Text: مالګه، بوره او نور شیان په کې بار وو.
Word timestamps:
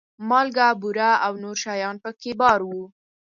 مالګه، 0.29 0.67
بوره 0.81 1.11
او 1.25 1.33
نور 1.43 1.57
شیان 1.63 1.95
په 2.03 2.09
کې 2.21 2.31
بار 2.41 2.59
وو. 2.69 2.83